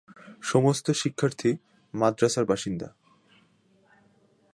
[0.41, 1.49] সমস্ত শিক্ষার্থী
[1.93, 2.87] মাদ্রাসার বাসিন্দা।